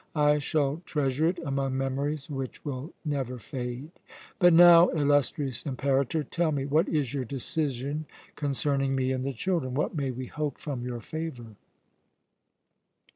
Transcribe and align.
I 0.15 0.39
shall 0.39 0.81
treasure 0.83 1.27
it 1.27 1.37
among 1.45 1.77
memories 1.77 2.27
which 2.27 2.65
will 2.65 2.91
never 3.05 3.37
fade. 3.37 3.91
But 4.39 4.51
now, 4.51 4.87
illustrious 4.89 5.63
Imperator! 5.63 6.23
tell 6.23 6.51
me, 6.51 6.65
what 6.65 6.89
is 6.89 7.13
your 7.13 7.23
decision 7.23 8.07
concerning 8.35 8.95
me 8.95 9.11
and 9.11 9.23
the 9.23 9.31
children? 9.31 9.75
What 9.75 9.93
may 9.95 10.09
we 10.09 10.25
hope 10.25 10.57
from 10.57 10.81
your 10.83 11.01
favour?" 11.01 11.55